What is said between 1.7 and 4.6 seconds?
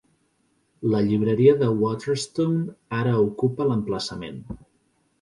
Waterstone ara ocupa l"emplaçament.